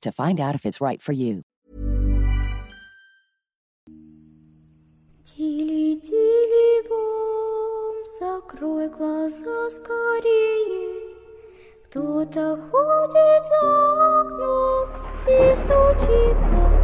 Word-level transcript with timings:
to 0.00 0.12
find 0.12 0.38
out 0.40 0.54
if 0.54 0.64
it's 0.64 0.80
right 0.80 1.00
for 1.02 1.12
you. 1.12 1.42
Тили-тили 5.24 6.88
бом, 6.88 7.94
закрой 8.20 8.88
глаза 8.90 9.70
скорее. 9.70 11.00
Кто-то 11.86 12.56
ходит 12.70 13.46
за 13.48 14.20
окном 14.20 14.88
и 15.26 15.54
стучится 15.56 16.75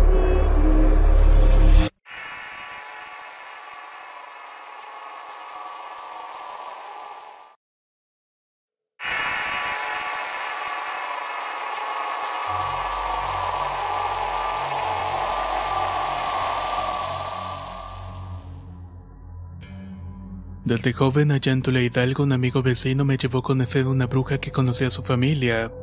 Desde 20.66 20.94
joven 20.94 21.32
allá 21.32 21.52
en 21.52 21.62
Tula 21.62 21.82
Hidalgo, 21.82 22.24
un 22.24 22.32
amigo 22.32 22.64
vecino 22.64 23.04
me 23.04 23.18
llevó 23.18 23.40
a 23.40 23.44
conocer 23.44 23.86
una 23.86 24.08
bruja 24.08 24.38
que 24.38 24.52
conocía 24.52 24.88
a 24.88 24.92
su 24.92 25.04
familia. 25.04 25.74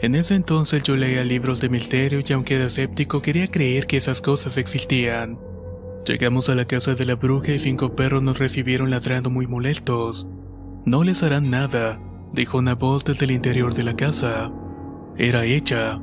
En 0.00 0.14
ese 0.14 0.34
entonces 0.34 0.82
yo 0.82 0.96
leía 0.96 1.24
libros 1.24 1.60
de 1.60 1.68
misterio 1.68 2.22
y 2.26 2.32
aunque 2.32 2.54
era 2.54 2.66
escéptico 2.66 3.20
quería 3.20 3.50
creer 3.50 3.86
que 3.86 3.98
esas 3.98 4.22
cosas 4.22 4.56
existían. 4.56 5.38
Llegamos 6.06 6.48
a 6.48 6.54
la 6.54 6.64
casa 6.64 6.94
de 6.94 7.04
la 7.04 7.16
bruja 7.16 7.52
y 7.52 7.58
cinco 7.58 7.94
perros 7.94 8.22
nos 8.22 8.38
recibieron 8.38 8.88
ladrando 8.88 9.28
muy 9.28 9.46
molestos. 9.46 10.26
No 10.86 11.04
les 11.04 11.22
harán 11.22 11.50
nada, 11.50 12.00
dijo 12.32 12.56
una 12.56 12.74
voz 12.74 13.04
desde 13.04 13.26
el 13.26 13.32
interior 13.32 13.74
de 13.74 13.82
la 13.82 13.94
casa. 13.94 14.50
Era 15.18 15.44
ella. 15.44 16.00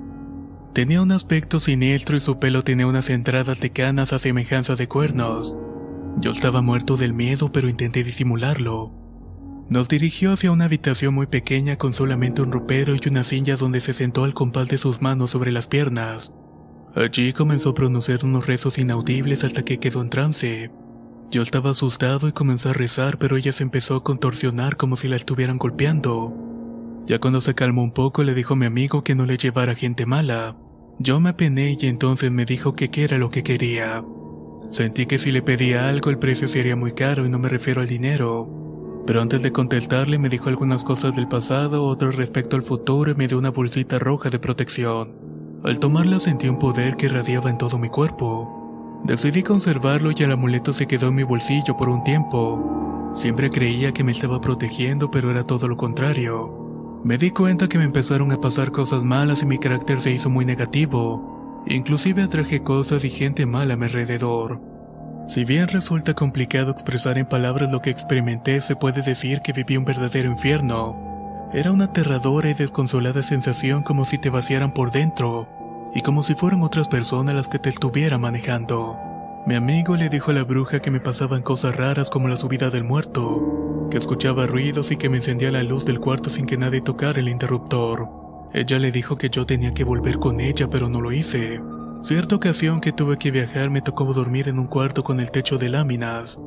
Tenía 0.74 1.02
un 1.02 1.12
aspecto 1.12 1.60
siniestro 1.60 2.18
y 2.18 2.20
su 2.20 2.38
pelo 2.38 2.62
tenía 2.62 2.86
unas 2.86 3.10
entradas 3.10 3.60
de 3.60 3.72
canas 3.72 4.14
a 4.14 4.20
semejanza 4.20 4.76
de 4.76 4.88
cuernos. 4.88 5.58
Yo 6.20 6.32
estaba 6.32 6.62
muerto 6.62 6.98
del 6.98 7.14
miedo, 7.14 7.52
pero 7.52 7.70
intenté 7.70 8.04
disimularlo. 8.04 8.92
Nos 9.70 9.88
dirigió 9.88 10.32
hacia 10.32 10.52
una 10.52 10.66
habitación 10.66 11.14
muy 11.14 11.28
pequeña 11.28 11.78
con 11.78 11.94
solamente 11.94 12.42
un 12.42 12.52
ropero 12.52 12.96
y 12.96 13.10
una 13.10 13.24
silla 13.24 13.56
donde 13.56 13.82
se 13.82 13.94
sentó 13.94 14.24
al 14.24 14.34
compás 14.34 14.68
de 14.68 14.78
sus 14.78 15.02
manos 15.02 15.32
sobre 15.32 15.52
las 15.52 15.68
piernas. 15.68 16.34
Allí 16.96 17.34
comenzó 17.34 17.72
a 17.72 17.74
pronunciar 17.74 18.24
unos 18.24 18.48
rezos 18.48 18.78
inaudibles 18.78 19.44
hasta 19.44 19.66
que 19.66 19.80
quedó 19.80 20.02
en 20.02 20.10
trance. 20.10 20.72
Yo 21.32 21.42
estaba 21.42 21.72
asustado 21.72 22.28
y 22.28 22.32
comencé 22.32 22.70
a 22.70 22.74
rezar, 22.74 23.18
pero 23.18 23.36
ella 23.38 23.52
se 23.52 23.64
empezó 23.64 23.96
a 23.96 24.04
contorsionar 24.04 24.78
como 24.78 24.96
si 24.96 25.08
la 25.08 25.16
estuvieran 25.16 25.58
golpeando. 25.58 26.34
Ya 27.08 27.20
cuando 27.20 27.42
se 27.42 27.56
calmó 27.56 27.84
un 27.84 27.92
poco 27.92 28.24
le 28.24 28.34
dijo 28.34 28.54
a 28.54 28.58
mi 28.58 28.66
amigo 28.66 29.04
que 29.04 29.16
no 29.16 29.26
le 29.26 29.38
llevara 29.38 29.76
gente 29.76 30.06
mala. 30.06 30.56
Yo 31.00 31.20
me 31.20 31.32
apené 31.32 31.76
y 31.80 31.88
entonces 31.88 32.32
me 32.32 32.46
dijo 32.46 32.76
que 32.76 32.90
qué 32.90 33.04
era 33.04 33.18
lo 33.18 33.30
que 33.30 33.44
quería. 33.44 34.04
Sentí 34.70 35.06
que 35.06 35.20
si 35.20 35.32
le 35.32 35.42
pedía 35.42 35.90
algo 35.90 36.10
el 36.10 36.18
precio 36.18 36.48
sería 36.48 36.76
muy 36.76 36.94
caro 36.94 37.26
y 37.26 37.30
no 37.30 37.40
me 37.40 37.50
refiero 37.50 37.82
al 37.82 37.88
dinero. 37.88 39.04
Pero 39.06 39.22
antes 39.22 39.42
de 39.44 39.52
contestarle 39.52 40.18
me 40.18 40.30
dijo 40.30 40.50
algunas 40.50 40.84
cosas 40.84 41.16
del 41.16 41.28
pasado, 41.28 41.86
otras 41.86 42.16
respecto 42.16 42.56
al 42.56 42.64
futuro 42.64 43.12
y 43.12 43.16
me 43.16 43.28
dio 43.28 43.38
una 43.38 43.52
bolsita 43.52 44.00
roja 44.00 44.30
de 44.30 44.40
protección. 44.40 45.14
Al 45.64 45.80
tomarla 45.80 46.20
sentí 46.20 46.48
un 46.48 46.60
poder 46.60 46.96
que 46.96 47.06
irradiaba 47.06 47.50
en 47.50 47.58
todo 47.58 47.78
mi 47.78 47.90
cuerpo. 47.90 49.02
Decidí 49.04 49.44
conservarlo 49.44 50.12
y 50.12 50.24
el 50.24 50.32
amuleto 50.32 50.74
se 50.74 50.88
quedó 50.88 51.10
en 51.10 51.16
mi 51.16 51.24
bolsillo 51.24 51.78
por 51.78 51.90
un 51.90 52.04
tiempo. 52.04 53.12
Siempre 53.14 53.50
creía 53.50 53.94
que 53.94 54.04
me 54.04 54.12
estaba 54.12 54.42
protegiendo, 54.42 55.12
pero 55.12 55.30
era 55.30 55.46
todo 55.46 55.68
lo 55.68 55.78
contrario. 55.78 57.02
Me 57.04 57.20
di 57.20 57.30
cuenta 57.30 57.70
que 57.70 57.78
me 57.78 57.84
empezaron 57.84 58.32
a 58.32 58.42
pasar 58.42 58.72
cosas 58.72 59.04
malas 59.04 59.44
y 59.44 59.46
mi 59.46 59.60
carácter 59.60 60.02
se 60.02 60.12
hizo 60.12 60.32
muy 60.32 60.44
negativo. 60.44 61.35
Inclusive 61.68 62.22
atraje 62.22 62.62
cosas 62.62 63.04
y 63.04 63.10
gente 63.10 63.46
mala 63.46 63.74
a 63.74 63.78
mi 63.78 63.86
alrededor. 63.86 64.62
Si 65.28 65.46
bien 65.46 65.68
resulta 65.68 66.14
complicado 66.14 66.72
expresar 66.72 67.18
en 67.18 67.26
palabras 67.26 67.72
lo 67.72 67.82
que 67.82 67.90
experimenté, 67.90 68.62
se 68.62 68.76
puede 68.76 69.02
decir 69.02 69.42
que 69.42 69.54
viví 69.54 69.76
un 69.76 69.86
verdadero 69.86 70.30
infierno. 70.30 71.50
Era 71.54 71.72
una 71.72 71.86
aterradora 71.86 72.52
y 72.52 72.54
desconsolada 72.54 73.24
sensación 73.24 73.82
como 73.82 74.06
si 74.06 74.20
te 74.20 74.30
vaciaran 74.30 74.74
por 74.74 74.92
dentro, 74.92 75.48
y 75.96 76.02
como 76.02 76.22
si 76.22 76.36
fueran 76.36 76.62
otras 76.62 76.88
personas 76.88 77.34
las 77.34 77.48
que 77.48 77.58
te 77.58 77.70
estuvieran 77.70 78.22
manejando. 78.22 79.00
Mi 79.48 79.56
amigo 79.56 79.96
le 79.96 80.10
dijo 80.10 80.32
a 80.32 80.34
la 80.36 80.44
bruja 80.44 80.82
que 80.82 80.92
me 80.92 81.00
pasaban 81.00 81.42
cosas 81.42 81.76
raras 81.76 82.12
como 82.12 82.28
la 82.28 82.36
subida 82.36 82.70
del 82.70 82.84
muerto, 82.84 83.88
que 83.90 83.98
escuchaba 83.98 84.46
ruidos 84.46 84.92
y 84.92 84.98
que 84.98 85.10
me 85.10 85.18
encendía 85.18 85.52
la 85.52 85.64
luz 85.64 85.86
del 85.86 86.00
cuarto 86.00 86.30
sin 86.30 86.46
que 86.46 86.58
nadie 86.58 86.82
tocara 86.82 87.20
el 87.20 87.30
interruptor. 87.30 88.25
Ella 88.56 88.80
le 88.80 88.94
dijo 88.94 89.18
que 89.18 89.30
yo 89.30 89.46
tenía 89.46 89.74
que 89.74 89.84
volver 89.84 90.18
con 90.18 90.40
ella, 90.40 90.70
pero 90.70 90.88
no 90.88 91.02
lo 91.02 91.12
hice. 91.12 91.62
Cierta 92.02 92.38
ocasión 92.38 92.80
que 92.80 92.94
tuve 92.94 93.18
que 93.18 93.30
viajar 93.30 93.70
me 93.70 93.82
tocó 93.82 94.06
dormir 94.14 94.48
en 94.48 94.60
un 94.60 94.68
cuarto 94.68 95.04
con 95.04 95.20
el 95.20 95.30
techo 95.30 95.58
de 95.58 95.68
láminas. 95.68 96.40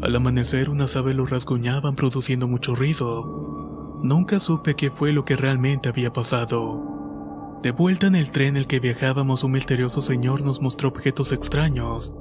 Al 0.00 0.16
amanecer 0.16 0.70
unas 0.70 0.96
aves 0.96 1.14
lo 1.14 1.26
rasguñaban 1.26 1.96
produciendo 1.96 2.48
mucho 2.48 2.74
ruido. 2.74 4.00
Nunca 4.02 4.40
supe 4.40 4.74
qué 4.74 4.88
fue 4.88 5.12
lo 5.12 5.26
que 5.26 5.36
realmente 5.36 5.90
había 5.90 6.14
pasado. 6.14 7.58
De 7.62 7.72
vuelta 7.72 8.06
en 8.06 8.14
el 8.14 8.30
tren 8.30 8.48
en 8.48 8.56
el 8.56 8.66
que 8.66 8.80
viajábamos 8.80 9.44
un 9.44 9.52
misterioso 9.52 10.00
señor 10.00 10.40
nos 10.40 10.62
mostró 10.62 10.88
objetos 10.88 11.30
extraños. 11.30 12.16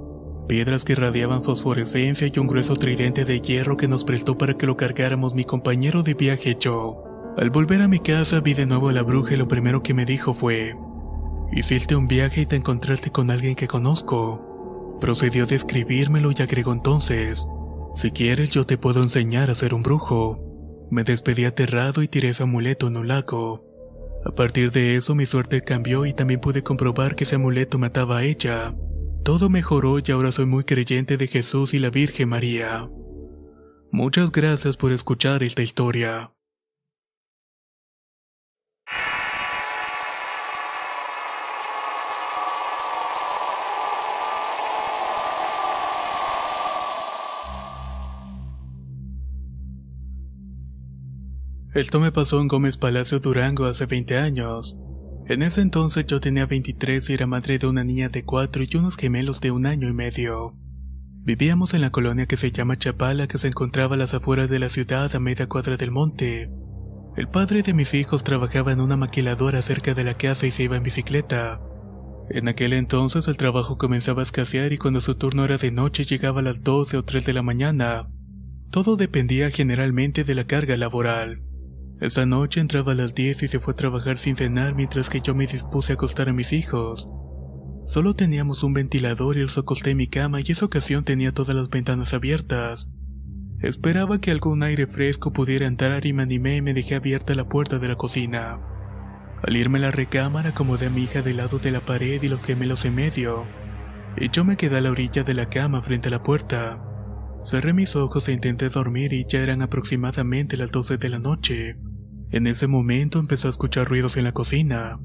Piedras 0.50 0.84
que 0.84 0.92
irradiaban 0.92 1.46
fosforescencia 1.46 2.28
y 2.28 2.40
un 2.40 2.48
grueso 2.48 2.76
tridente 2.76 3.24
de 3.24 3.40
hierro 3.40 3.78
que 3.78 3.88
nos 3.88 4.04
prestó 4.04 4.38
para 4.38 4.58
que 4.58 4.68
lo 4.68 4.76
cargáramos 4.76 5.34
mi 5.34 5.46
compañero 5.46 6.04
de 6.04 6.16
viaje 6.16 6.58
yo. 6.60 7.09
Al 7.40 7.52
volver 7.52 7.80
a 7.80 7.88
mi 7.88 8.00
casa 8.00 8.42
vi 8.42 8.54
de 8.54 8.66
nuevo 8.66 8.90
a 8.90 8.92
la 8.92 9.02
bruja 9.02 9.36
y 9.36 9.38
lo 9.38 9.48
primero 9.48 9.82
que 9.82 9.94
me 9.94 10.04
dijo 10.04 10.34
fue, 10.34 10.76
Hiciste 11.54 11.96
un 11.96 12.06
viaje 12.06 12.42
y 12.42 12.46
te 12.46 12.58
encontraste 12.58 13.12
con 13.12 13.32
alguien 13.32 13.56
que 13.56 13.66
conozco. 13.66 14.98
Procedió 15.00 15.46
a 15.46 15.48
describírmelo 15.48 16.32
y 16.32 16.42
agregó 16.42 16.74
entonces, 16.74 17.48
si 17.96 18.12
quieres 18.12 18.52
yo 18.52 18.66
te 18.66 18.78
puedo 18.78 19.02
enseñar 19.02 19.50
a 19.50 19.56
ser 19.56 19.74
un 19.74 19.84
brujo. 19.84 20.38
Me 20.92 21.06
despedí 21.06 21.46
aterrado 21.46 22.04
y 22.04 22.10
tiré 22.10 22.28
ese 22.30 22.44
amuleto 22.44 22.88
en 22.88 22.98
un 22.98 23.08
lago. 23.08 23.66
A 24.26 24.32
partir 24.32 24.72
de 24.72 24.98
eso 24.98 25.16
mi 25.16 25.26
suerte 25.26 25.62
cambió 25.62 26.06
y 26.06 26.14
también 26.14 26.42
pude 26.42 26.62
comprobar 26.62 27.16
que 27.16 27.24
ese 27.24 27.36
amuleto 27.36 27.80
mataba 27.80 28.18
a 28.18 28.24
ella. 28.26 28.76
Todo 29.24 29.50
mejoró 29.50 30.00
y 30.00 30.12
ahora 30.12 30.34
soy 30.34 30.46
muy 30.46 30.66
creyente 30.66 31.16
de 31.16 31.28
Jesús 31.28 31.74
y 31.74 31.80
la 31.80 31.90
Virgen 31.90 32.28
María. 32.28 32.90
Muchas 33.94 34.30
gracias 34.30 34.76
por 34.76 34.92
escuchar 34.92 35.42
esta 35.42 35.62
historia. 35.62 36.34
Esto 51.76 52.00
me 52.00 52.12
pasó 52.12 52.42
en 52.42 52.48
Gómez 52.48 52.78
Palacio 52.78 53.20
Durango 53.20 53.68
hace 53.68 53.86
20 53.86 54.18
años. 54.18 54.76
En 55.28 55.44
ese 55.44 55.62
entonces 55.62 56.08
yo 56.08 56.20
tenía 56.20 56.48
23 56.48 57.08
y 57.08 57.14
era 57.14 57.28
madre 57.28 57.60
de 57.60 57.68
una 57.68 57.84
niña 57.84 58.10
de 58.10 58.26
4 58.26 58.64
y 58.68 58.78
unos 58.78 58.98
gemelos 58.98 59.40
de 59.40 59.52
un 59.52 59.68
año 59.68 59.88
y 59.88 59.94
medio. 59.94 60.56
Vivíamos 61.22 61.76
en 61.76 61.82
la 61.82 61.92
colonia 61.92 62.26
que 62.26 62.38
se 62.38 62.52
llama 62.52 62.80
Chapala 62.80 63.28
que 63.28 63.38
se 63.38 63.50
encontraba 63.50 63.94
a 63.94 63.98
las 64.00 64.16
afueras 64.16 64.50
de 64.50 64.58
la 64.58 64.70
ciudad 64.70 65.16
a 65.16 65.20
media 65.20 65.48
cuadra 65.48 65.78
del 65.78 65.92
monte. 65.92 66.50
El 67.16 67.28
padre 67.28 67.62
de 67.62 67.76
mis 67.76 67.94
hijos 67.94 68.24
trabajaba 68.24 68.72
en 68.72 68.82
una 68.82 68.98
maquiladora 68.98 69.62
cerca 69.62 69.94
de 69.94 70.04
la 70.04 70.18
casa 70.18 70.48
y 70.48 70.52
se 70.52 70.64
iba 70.64 70.76
en 70.76 70.82
bicicleta. 70.82 71.62
En 72.32 72.48
aquel 72.48 72.74
entonces 72.74 73.28
el 73.28 73.38
trabajo 73.38 73.78
comenzaba 73.78 74.22
a 74.22 74.24
escasear 74.24 74.74
y 74.74 74.80
cuando 74.80 75.02
su 75.02 75.14
turno 75.14 75.46
era 75.46 75.58
de 75.58 75.70
noche 75.70 76.04
llegaba 76.04 76.40
a 76.40 76.44
las 76.44 76.64
12 76.64 76.98
o 76.98 77.06
3 77.06 77.28
de 77.28 77.34
la 77.34 77.44
mañana. 77.44 78.10
Todo 78.72 78.96
dependía 78.96 79.52
generalmente 79.52 80.24
de 80.24 80.34
la 80.34 80.48
carga 80.48 80.76
laboral. 80.76 81.44
Esa 82.02 82.26
noche 82.26 82.62
entraba 82.62 82.94
a 82.94 82.96
las 82.96 83.14
10 83.14 83.44
y 83.44 83.48
se 83.50 83.60
fue 83.60 83.74
a 83.74 83.76
trabajar 83.76 84.18
sin 84.18 84.38
cenar 84.38 84.74
mientras 84.74 85.10
que 85.10 85.20
yo 85.20 85.36
me 85.36 85.48
dispuse 85.48 85.92
a 85.92 85.96
acostar 85.96 86.30
a 86.30 86.34
mis 86.34 86.54
hijos. 86.54 87.10
Solo 87.86 88.16
teníamos 88.16 88.64
un 88.64 88.74
ventilador 88.74 89.36
y 89.36 89.42
los 89.42 89.58
acosté 89.58 89.92
en 89.92 89.98
mi 89.98 90.08
cama 90.08 90.40
y 90.40 90.50
esa 90.50 90.66
ocasión 90.66 91.04
tenía 91.04 91.34
todas 91.34 91.54
las 91.56 91.70
ventanas 91.70 92.14
abiertas. 92.14 92.90
Esperaba 93.60 94.22
que 94.22 94.32
algún 94.32 94.64
aire 94.64 94.88
fresco 94.88 95.34
pudiera 95.34 95.68
entrar 95.68 96.06
y 96.06 96.14
me 96.14 96.24
animé 96.24 96.56
y 96.58 96.62
me 96.62 96.74
dejé 96.74 96.96
abierta 96.96 97.36
la 97.36 97.50
puerta 97.50 97.80
de 97.80 97.90
la 97.90 97.98
cocina. 97.98 98.62
Al 99.46 99.58
irme 99.58 99.80
a 99.80 99.82
la 99.82 99.92
recámara 99.92 100.50
acomodé 100.50 100.86
a 100.86 100.90
mi 100.90 101.04
hija 101.04 101.22
del 101.22 101.38
lado 101.38 101.60
de 101.60 101.72
la 101.72 101.82
pared 101.82 102.24
y 102.24 102.30
los 102.30 102.42
gemelos 102.42 102.86
en 102.86 102.96
medio. 102.96 103.44
Y 104.16 104.30
yo 104.30 104.46
me 104.46 104.56
quedé 104.56 104.78
a 104.78 104.82
la 104.82 104.92
orilla 104.92 105.24
de 105.24 105.34
la 105.34 105.50
cama 105.50 105.82
frente 105.82 106.08
a 106.08 106.12
la 106.12 106.24
puerta. 106.24 106.82
Cerré 107.44 107.74
mis 107.74 107.98
ojos 107.98 108.30
e 108.30 108.32
intenté 108.32 108.70
dormir 108.70 109.12
y 109.12 109.26
ya 109.28 109.42
eran 109.42 109.62
aproximadamente 109.62 110.56
las 110.56 110.72
12 110.72 110.98
de 110.98 111.10
la 111.10 111.20
noche. 111.20 111.76
En 112.32 112.46
ese 112.46 112.68
momento 112.68 113.20
empecé 113.20 113.48
a 113.48 113.50
escuchar 113.50 113.88
ruidos 113.88 114.16
en 114.18 114.24
la 114.24 114.34
cocina. 114.34 115.00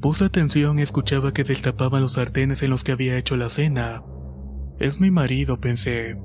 Puse 0.00 0.24
atención 0.24 0.78
y 0.78 0.82
escuchaba 0.82 1.32
que 1.32 1.42
destapaban 1.42 2.02
los 2.02 2.12
sartenes 2.12 2.62
en 2.62 2.70
los 2.70 2.84
que 2.84 2.92
había 2.92 3.18
hecho 3.18 3.36
la 3.36 3.48
cena. 3.48 4.04
Es 4.78 5.00
mi 5.00 5.10
marido, 5.10 5.60
pensé. 5.60 6.16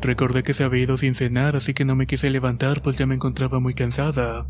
Recordé 0.00 0.42
que 0.42 0.54
se 0.54 0.64
había 0.64 0.82
ido 0.82 0.96
sin 0.96 1.14
cenar, 1.14 1.54
así 1.54 1.72
que 1.72 1.84
no 1.84 1.94
me 1.94 2.08
quise 2.08 2.30
levantar 2.30 2.82
pues 2.82 2.98
ya 2.98 3.06
me 3.06 3.14
encontraba 3.14 3.60
muy 3.60 3.74
cansada. 3.74 4.48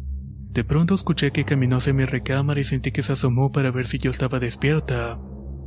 De 0.53 0.65
pronto 0.65 0.95
escuché 0.95 1.33
que 1.33 1.45
caminó 1.45 1.77
hacia 1.77 1.93
mi 1.93 2.07
recámara 2.07 2.61
y 2.61 2.65
sentí 2.65 2.91
que 2.91 3.03
se 3.03 3.13
asomó 3.13 3.53
para 3.53 3.71
ver 3.71 3.87
si 3.87 3.99
yo 3.99 4.11
estaba 4.11 4.39
despierta. 4.39 5.21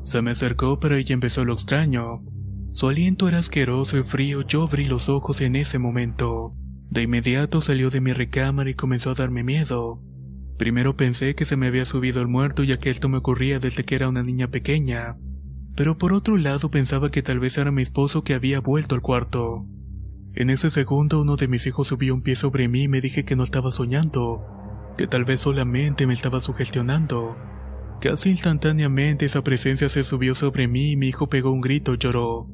Se 0.04 0.24
me 0.24 0.32
acercó 0.32 0.80
pero 0.80 0.96
ella 0.96 1.14
empezó 1.14 1.46
lo 1.46 1.54
extraño. 1.54 2.24
Su 2.72 2.90
aliento 2.90 3.30
era 3.30 3.38
asqueroso 3.38 4.00
y 4.00 4.04
frío, 4.04 4.42
yo 4.42 4.64
abrí 4.64 4.86
los 4.86 5.10
ojos 5.10 5.42
en 5.42 5.56
ese 5.56 5.78
momento. 5.78 6.56
De 6.96 7.02
inmediato 7.02 7.60
salió 7.60 7.90
de 7.90 8.00
mi 8.00 8.14
recámara 8.14 8.70
y 8.70 8.74
comenzó 8.74 9.12
a 9.12 9.16
darme 9.16 9.44
miedo. 9.44 10.02
Primero 10.58 10.96
pensé 10.96 11.36
que 11.36 11.44
se 11.44 11.58
me 11.58 11.68
había 11.68 11.84
subido 11.84 12.22
el 12.22 12.30
muerto 12.30 12.64
ya 12.64 12.78
que 12.78 12.90
esto 12.90 13.10
me 13.10 13.18
ocurría 13.18 13.60
desde 13.60 13.84
que 13.84 13.96
era 13.96 14.08
una 14.08 14.24
niña 14.24 14.48
pequeña. 14.48 15.18
Pero 15.76 15.98
por 15.98 16.14
otro 16.14 16.38
lado 16.38 16.72
pensaba 16.72 17.12
que 17.12 17.22
tal 17.22 17.42
vez 17.42 17.58
era 17.58 17.70
mi 17.70 17.82
esposo 17.82 18.24
que 18.24 18.34
había 18.34 18.62
vuelto 18.62 18.96
al 18.96 19.02
cuarto. 19.02 19.66
En 20.36 20.50
ese 20.50 20.72
segundo 20.72 21.22
uno 21.22 21.36
de 21.36 21.50
mis 21.50 21.68
hijos 21.68 21.90
subió 21.90 22.16
un 22.16 22.22
pie 22.22 22.38
sobre 22.38 22.70
mí 22.70 22.84
y 22.84 22.88
me 22.88 23.02
dije 23.02 23.26
que 23.26 23.36
no 23.36 23.44
estaba 23.44 23.72
soñando 23.72 24.56
que 24.98 25.08
tal 25.08 25.26
vez 25.26 25.42
solamente 25.42 26.08
me 26.08 26.14
estaba 26.14 26.40
sugestionando. 26.40 27.36
Casi 28.00 28.30
instantáneamente 28.30 29.26
esa 29.26 29.44
presencia 29.44 29.90
se 29.90 30.06
subió 30.06 30.34
sobre 30.34 30.70
mí 30.70 30.92
y 30.92 30.96
mi 30.96 31.10
hijo 31.10 31.28
pegó 31.28 31.52
un 31.52 31.60
grito 31.60 31.94
y 31.94 31.98
lloró. 31.98 32.48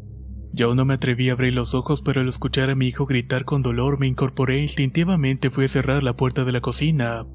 Yo 0.54 0.76
no 0.76 0.84
me 0.84 0.96
atreví 0.96 1.30
a 1.30 1.34
abrir 1.34 1.54
los 1.54 1.74
ojos, 1.74 2.02
pero 2.02 2.22
al 2.22 2.28
escuchar 2.28 2.70
a 2.70 2.76
mi 2.76 2.88
hijo 2.88 3.06
gritar 3.06 3.46
con 3.46 3.62
dolor 3.62 4.00
me 4.00 4.08
incorporé 4.08 4.58
e 4.58 4.62
instintivamente 4.64 5.50
fui 5.50 5.66
a 5.66 5.70
cerrar 5.70 6.04
la 6.04 6.18
puerta 6.18 6.44
de 6.44 6.52
la 6.52 6.62
cocina. 6.62 7.26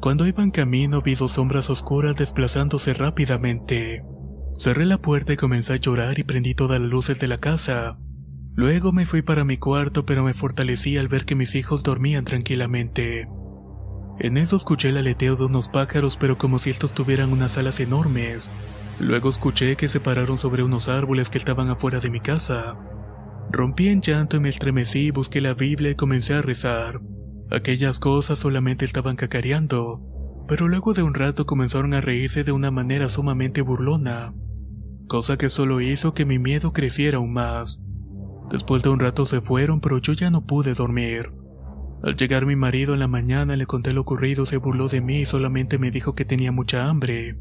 Cuando 0.00 0.26
iba 0.26 0.42
en 0.42 0.50
camino 0.50 1.02
vi 1.02 1.14
dos 1.14 1.32
sombras 1.32 1.70
oscuras 1.70 2.16
desplazándose 2.16 2.94
rápidamente. 2.94 4.04
Cerré 4.56 4.86
la 4.86 4.98
puerta 4.98 5.32
y 5.32 5.36
comencé 5.36 5.72
a 5.72 5.76
llorar 5.76 6.18
y 6.18 6.24
prendí 6.24 6.54
todas 6.54 6.80
las 6.80 6.88
luces 6.88 7.18
de 7.18 7.28
la 7.28 7.38
casa. 7.38 7.98
Luego 8.54 8.92
me 8.92 9.06
fui 9.06 9.22
para 9.22 9.44
mi 9.44 9.56
cuarto, 9.56 10.04
pero 10.04 10.22
me 10.22 10.34
fortalecí 10.34 10.98
al 10.98 11.08
ver 11.08 11.24
que 11.24 11.34
mis 11.34 11.54
hijos 11.54 11.82
dormían 11.82 12.24
tranquilamente. 12.24 13.28
En 14.18 14.36
eso 14.36 14.56
escuché 14.56 14.90
el 14.90 14.98
aleteo 14.98 15.36
de 15.36 15.46
unos 15.46 15.68
pájaros, 15.68 16.16
pero 16.16 16.38
como 16.38 16.58
si 16.58 16.70
estos 16.70 16.92
tuvieran 16.92 17.32
unas 17.32 17.56
alas 17.58 17.80
enormes. 17.80 18.50
Luego 18.98 19.30
escuché 19.30 19.76
que 19.76 19.88
se 19.88 20.00
pararon 20.00 20.38
sobre 20.38 20.62
unos 20.62 20.88
árboles 20.88 21.30
que 21.30 21.38
estaban 21.38 21.68
afuera 21.70 21.98
de 21.98 22.10
mi 22.10 22.20
casa. 22.20 22.76
Rompí 23.50 23.88
en 23.88 24.00
llanto 24.00 24.36
y 24.36 24.40
me 24.40 24.48
estremecí, 24.48 25.10
busqué 25.10 25.40
la 25.40 25.54
Biblia 25.54 25.90
y 25.90 25.94
comencé 25.94 26.34
a 26.34 26.42
rezar. 26.42 27.00
Aquellas 27.50 27.98
cosas 27.98 28.38
solamente 28.38 28.84
estaban 28.84 29.16
cacareando, 29.16 30.00
pero 30.48 30.68
luego 30.68 30.94
de 30.94 31.02
un 31.02 31.14
rato 31.14 31.44
comenzaron 31.46 31.94
a 31.94 32.00
reírse 32.00 32.44
de 32.44 32.52
una 32.52 32.70
manera 32.70 33.08
sumamente 33.08 33.60
burlona, 33.60 34.34
cosa 35.06 35.36
que 35.36 35.48
solo 35.48 35.80
hizo 35.80 36.14
que 36.14 36.24
mi 36.24 36.38
miedo 36.38 36.72
creciera 36.72 37.18
aún 37.18 37.32
más. 37.32 37.82
Después 38.50 38.82
de 38.82 38.90
un 38.90 39.00
rato 39.00 39.26
se 39.26 39.40
fueron, 39.40 39.80
pero 39.80 39.98
yo 39.98 40.12
ya 40.12 40.30
no 40.30 40.46
pude 40.46 40.74
dormir. 40.74 41.32
Al 42.02 42.16
llegar 42.16 42.46
mi 42.46 42.56
marido 42.56 42.94
en 42.94 43.00
la 43.00 43.08
mañana 43.08 43.56
le 43.56 43.66
conté 43.66 43.92
lo 43.92 44.00
ocurrido, 44.00 44.46
se 44.46 44.56
burló 44.56 44.88
de 44.88 45.00
mí 45.00 45.20
y 45.20 45.26
solamente 45.26 45.78
me 45.78 45.90
dijo 45.90 46.14
que 46.14 46.24
tenía 46.24 46.52
mucha 46.52 46.88
hambre. 46.88 47.38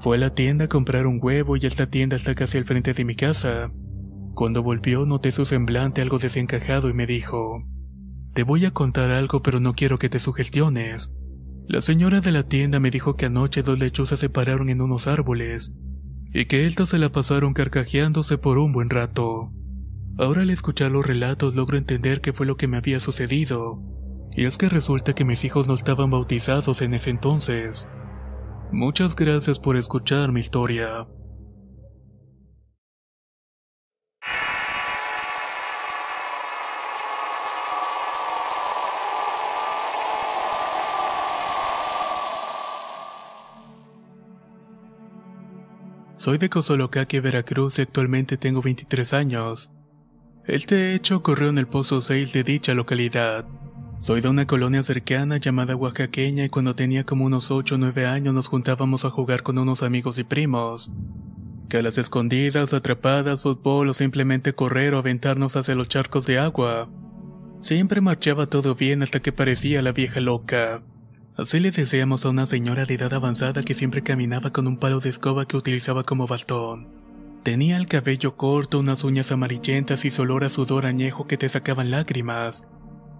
Fue 0.00 0.16
a 0.16 0.20
la 0.20 0.34
tienda 0.34 0.66
a 0.66 0.68
comprar 0.68 1.06
un 1.06 1.18
huevo 1.22 1.56
y 1.56 1.66
esta 1.66 1.86
tienda 1.86 2.16
está 2.16 2.34
casi 2.34 2.58
al 2.58 2.64
frente 2.64 2.92
de 2.92 3.04
mi 3.04 3.16
casa. 3.16 3.72
Cuando 4.34 4.62
volvió 4.62 5.06
noté 5.06 5.32
su 5.32 5.44
semblante 5.44 6.02
algo 6.02 6.18
desencajado 6.18 6.90
y 6.90 6.94
me 6.94 7.06
dijo, 7.06 7.64
Te 8.34 8.42
voy 8.42 8.66
a 8.66 8.70
contar 8.70 9.10
algo 9.10 9.42
pero 9.42 9.60
no 9.60 9.72
quiero 9.72 9.98
que 9.98 10.08
te 10.08 10.18
sugestiones. 10.18 11.12
La 11.66 11.80
señora 11.80 12.20
de 12.20 12.32
la 12.32 12.44
tienda 12.44 12.78
me 12.78 12.90
dijo 12.90 13.16
que 13.16 13.26
anoche 13.26 13.62
dos 13.62 13.78
lechuzas 13.78 14.20
se 14.20 14.28
pararon 14.28 14.68
en 14.68 14.80
unos 14.80 15.06
árboles 15.06 15.74
y 16.32 16.44
que 16.44 16.66
estas 16.66 16.90
se 16.90 16.98
la 16.98 17.10
pasaron 17.10 17.54
carcajeándose 17.54 18.36
por 18.36 18.58
un 18.58 18.72
buen 18.72 18.90
rato. 18.90 19.52
Ahora 20.18 20.42
al 20.42 20.50
escuchar 20.50 20.92
los 20.92 21.06
relatos 21.06 21.56
logro 21.56 21.78
entender 21.78 22.20
qué 22.20 22.32
fue 22.32 22.46
lo 22.46 22.56
que 22.56 22.68
me 22.68 22.76
había 22.76 23.00
sucedido. 23.00 23.82
Y 24.32 24.44
es 24.44 24.58
que 24.58 24.68
resulta 24.68 25.14
que 25.14 25.24
mis 25.24 25.44
hijos 25.44 25.66
no 25.66 25.74
estaban 25.74 26.10
bautizados 26.10 26.82
en 26.82 26.92
ese 26.92 27.10
entonces. 27.10 27.88
Muchas 28.72 29.14
gracias 29.14 29.58
por 29.58 29.76
escuchar 29.76 30.32
mi 30.32 30.40
historia. 30.40 31.06
Soy 46.16 46.38
de 46.38 46.48
Cozolocaque, 46.48 47.20
Veracruz 47.20 47.78
y 47.78 47.82
actualmente 47.82 48.36
tengo 48.36 48.60
23 48.60 49.12
años. 49.12 49.70
Este 50.44 50.94
hecho 50.94 51.16
ocurrió 51.16 51.50
en 51.50 51.58
el 51.58 51.68
Pozo 51.68 52.00
6 52.00 52.32
de 52.32 52.42
dicha 52.42 52.74
localidad. 52.74 53.46
Soy 53.98 54.20
de 54.20 54.28
una 54.28 54.46
colonia 54.46 54.82
cercana 54.82 55.38
llamada 55.38 55.74
Oaxaqueña 55.74 56.44
y 56.44 56.48
cuando 56.50 56.74
tenía 56.74 57.04
como 57.04 57.24
unos 57.24 57.50
8 57.50 57.76
o 57.76 57.78
9 57.78 58.06
años 58.06 58.34
nos 58.34 58.46
juntábamos 58.46 59.06
a 59.06 59.10
jugar 59.10 59.42
con 59.42 59.56
unos 59.56 59.82
amigos 59.82 60.18
y 60.18 60.24
primos. 60.24 60.92
Que 61.70 61.82
las 61.82 61.96
escondidas, 61.96 62.74
atrapadas, 62.74 63.42
fútbol 63.42 63.88
o 63.88 63.94
simplemente 63.94 64.54
correr 64.54 64.94
o 64.94 64.98
aventarnos 64.98 65.56
hacia 65.56 65.74
los 65.74 65.88
charcos 65.88 66.26
de 66.26 66.38
agua. 66.38 66.90
Siempre 67.60 68.02
marchaba 68.02 68.46
todo 68.46 68.74
bien 68.74 69.02
hasta 69.02 69.20
que 69.20 69.32
parecía 69.32 69.80
la 69.80 69.92
vieja 69.92 70.20
loca. 70.20 70.82
Así 71.34 71.58
le 71.58 71.70
deseamos 71.70 72.26
a 72.26 72.28
una 72.28 72.44
señora 72.44 72.84
de 72.84 72.94
edad 72.94 73.14
avanzada 73.14 73.62
que 73.62 73.74
siempre 73.74 74.02
caminaba 74.02 74.52
con 74.52 74.66
un 74.66 74.76
palo 74.76 75.00
de 75.00 75.08
escoba 75.08 75.46
que 75.46 75.56
utilizaba 75.56 76.04
como 76.04 76.26
bastón. 76.26 76.88
Tenía 77.42 77.78
el 77.78 77.86
cabello 77.86 78.36
corto, 78.36 78.78
unas 78.78 79.04
uñas 79.04 79.32
amarillentas 79.32 80.04
y 80.04 80.10
su 80.10 80.22
olor 80.22 80.44
a 80.44 80.48
sudor 80.50 80.84
añejo 80.84 81.26
que 81.26 81.38
te 81.38 81.48
sacaban 81.48 81.90
lágrimas. 81.90 82.66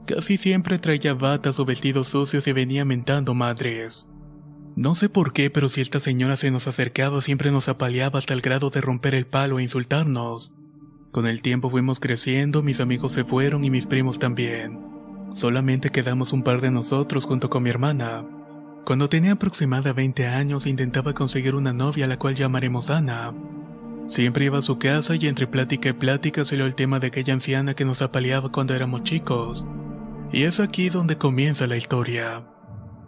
Casi 0.06 0.36
siempre 0.36 0.78
traía 0.78 1.14
batas 1.14 1.58
o 1.58 1.64
vestidos 1.64 2.06
sucios 2.08 2.46
y 2.46 2.52
venía 2.52 2.84
mentando 2.84 3.34
madres. 3.34 4.08
No 4.76 4.94
sé 4.94 5.08
por 5.08 5.32
qué, 5.32 5.50
pero 5.50 5.68
si 5.68 5.80
esta 5.80 5.98
señora 5.98 6.36
se 6.36 6.50
nos 6.52 6.68
acercaba 6.68 7.20
siempre 7.22 7.50
nos 7.50 7.68
apaleaba 7.68 8.20
hasta 8.20 8.32
el 8.32 8.40
grado 8.40 8.70
de 8.70 8.80
romper 8.80 9.14
el 9.16 9.26
palo 9.26 9.58
e 9.58 9.64
insultarnos. 9.64 10.52
Con 11.10 11.26
el 11.26 11.42
tiempo 11.42 11.70
fuimos 11.70 11.98
creciendo, 11.98 12.62
mis 12.62 12.78
amigos 12.78 13.12
se 13.12 13.24
fueron 13.24 13.64
y 13.64 13.70
mis 13.70 13.86
primos 13.86 14.20
también. 14.20 14.78
Solamente 15.34 15.90
quedamos 15.90 16.32
un 16.32 16.44
par 16.44 16.60
de 16.60 16.70
nosotros 16.70 17.24
junto 17.24 17.50
con 17.50 17.64
mi 17.64 17.70
hermana. 17.70 18.24
Cuando 18.84 19.08
tenía 19.08 19.32
aproximadamente 19.32 20.22
20 20.22 20.26
años 20.28 20.66
intentaba 20.66 21.14
conseguir 21.14 21.56
una 21.56 21.72
novia 21.72 22.04
a 22.04 22.08
la 22.08 22.18
cual 22.18 22.36
llamaremos 22.36 22.90
Ana. 22.90 23.34
Siempre 24.06 24.44
iba 24.44 24.58
a 24.58 24.62
su 24.62 24.78
casa 24.78 25.16
y 25.16 25.26
entre 25.26 25.48
plática 25.48 25.88
y 25.88 25.94
plática 25.94 26.44
salió 26.44 26.64
el 26.64 26.76
tema 26.76 27.00
de 27.00 27.08
aquella 27.08 27.34
anciana 27.34 27.74
que 27.74 27.84
nos 27.84 28.02
apaleaba 28.02 28.52
cuando 28.52 28.72
éramos 28.72 29.02
chicos. 29.02 29.66
Y 30.32 30.42
es 30.42 30.60
aquí 30.60 30.88
donde 30.88 31.16
comienza 31.18 31.66
la 31.66 31.76
historia. 31.76 32.46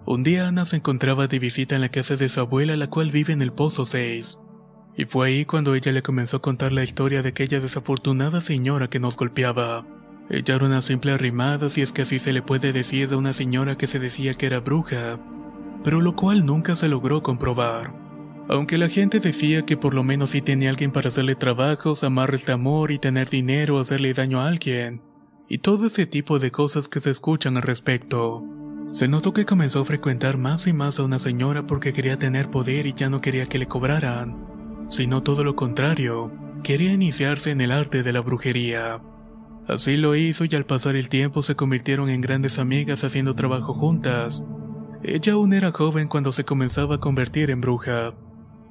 Un 0.07 0.23
día 0.23 0.49
Ana 0.49 0.65
se 0.65 0.77
encontraba 0.77 1.27
de 1.27 1.39
visita 1.39 1.75
en 1.75 1.81
la 1.81 1.91
casa 1.91 2.17
de 2.17 2.29
su 2.29 2.41
abuela, 2.41 2.77
la 2.77 2.89
cual 2.89 3.11
vive 3.11 3.33
en 3.33 3.43
el 3.43 3.53
Pozo 3.53 3.85
6. 3.85 4.39
Y 4.97 5.05
fue 5.05 5.29
ahí 5.29 5.45
cuando 5.45 5.75
ella 5.75 5.93
le 5.93 6.03
comenzó 6.03 6.39
a 6.39 6.43
contar 6.43 6.73
la 6.73 6.83
historia 6.83 7.23
de 7.23 7.31
aquella 7.31 7.61
desafortunada 7.61 8.41
señora 8.41 8.89
que 8.89 9.01
nos 9.01 9.17
golpeaba. 9.17 9.85
Ella 10.31 10.55
era 10.55 10.65
una 10.65 10.81
simple 10.81 11.13
arrimada, 11.13 11.69
si 11.71 11.83
es 11.83 11.93
que 11.93 12.03
así 12.03 12.19
se 12.19 12.33
le 12.33 12.43
puede 12.43 12.73
decir 12.73 13.09
de 13.09 13.17
una 13.17 13.33
señora 13.33 13.77
que 13.77 13.87
se 13.87 13.99
decía 13.99 14.35
que 14.35 14.47
era 14.47 14.61
bruja, 14.61 15.19
pero 15.85 16.01
lo 16.01 16.15
cual 16.17 16.47
nunca 16.47 16.77
se 16.77 16.89
logró 16.89 17.23
comprobar. 17.23 17.95
Aunque 18.49 18.79
la 18.79 18.89
gente 18.89 19.21
decía 19.21 19.67
que 19.67 19.77
por 19.77 19.93
lo 19.93 20.05
menos 20.05 20.31
sí 20.31 20.41
tenía 20.41 20.71
alguien 20.71 20.91
para 20.91 21.09
hacerle 21.09 21.35
trabajos, 21.35 22.03
amarle 22.03 22.41
el 22.45 22.53
amor 22.53 22.93
y 22.93 22.99
tener 22.99 23.29
dinero 23.29 23.77
o 23.77 23.81
hacerle 23.81 24.15
daño 24.15 24.41
a 24.41 24.49
alguien. 24.49 25.08
Y 25.51 25.59
todo 25.59 25.87
ese 25.87 26.07
tipo 26.07 26.39
de 26.39 26.51
cosas 26.51 26.89
que 26.89 27.01
se 27.01 27.11
escuchan 27.11 27.57
al 27.57 27.63
respecto. 27.63 28.45
Se 28.93 29.09
notó 29.09 29.33
que 29.33 29.47
comenzó 29.47 29.81
a 29.81 29.85
frecuentar 29.87 30.37
más 30.37 30.67
y 30.67 30.75
más 30.75 30.99
a 30.99 31.05
una 31.05 31.19
señora 31.19 31.67
porque 31.67 31.95
quería 31.95 32.19
tener 32.19 32.51
poder 32.51 32.87
y 32.87 32.93
ya 32.93 33.09
no 33.09 33.23
quería 33.23 33.47
que 33.47 33.59
le 33.59 33.67
cobraran. 33.67 34.47
sino 34.91 35.23
todo 35.23 35.45
lo 35.45 35.55
contrario, 35.55 36.33
quería 36.63 36.95
iniciarse 36.95 37.51
en 37.51 37.61
el 37.61 37.73
arte 37.73 38.03
de 38.03 38.13
la 38.13 38.21
brujería. 38.21 39.03
Así 39.67 39.99
lo 39.99 40.17
hizo 40.17 40.47
y 40.47 40.55
al 40.55 40.65
pasar 40.65 40.97
el 40.97 41.11
tiempo 41.11 41.43
se 41.43 41.57
convirtieron 41.57 42.09
en 42.09 42.23
grandes 42.23 42.59
amigas 42.59 43.05
haciendo 43.05 43.35
trabajo 43.35 43.75
juntas. 43.75 44.43
Ella 45.03 45.35
aún 45.35 45.53
era 45.53 45.73
joven 45.73 46.09
cuando 46.09 46.33
se 46.33 46.45
comenzaba 46.45 46.97
a 46.97 47.01
convertir 47.01 47.51
en 47.51 47.61
bruja. 47.61 48.15